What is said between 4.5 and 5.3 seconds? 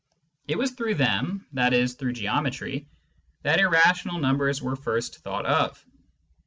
were first